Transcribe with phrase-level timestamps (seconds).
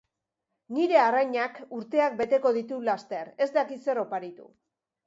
[0.77, 3.31] Nire arrainak urteak beteko ditu laster.
[3.47, 4.53] Ez dakit zer oparitu.